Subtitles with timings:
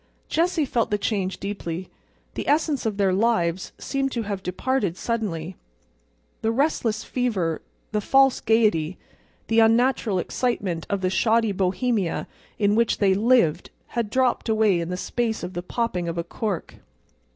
[0.27, 1.91] Jessie felt the change deeply.
[2.33, 5.57] The essence of their lives seemed to have departed suddenly.
[6.41, 8.97] The restless fever, the false gayety,
[9.45, 12.27] the unnatural excitement of the shoddy Bohemia
[12.57, 16.17] in which they had lived had dropped away in the space of the popping of
[16.17, 16.77] a cork.